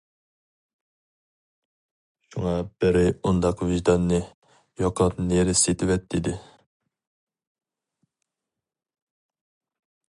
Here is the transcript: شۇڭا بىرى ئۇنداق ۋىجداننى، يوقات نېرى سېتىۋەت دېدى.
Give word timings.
شۇڭا 2.29 2.53
بىرى 2.85 3.03
ئۇنداق 3.23 3.61
ۋىجداننى، 3.71 4.21
يوقات 4.85 5.21
نېرى 5.27 5.57
سېتىۋەت 5.61 6.09
دېدى. 6.15 6.37